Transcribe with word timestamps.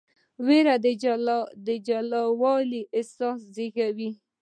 ویره 0.45 0.75
د 1.65 1.67
جلاوالي 1.87 2.81
احساس 2.97 3.39
زېږوي. 3.55 4.09